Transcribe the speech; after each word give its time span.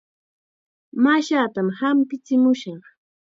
Mashaatam 1.03 1.67
hampichimushaq. 1.79 2.83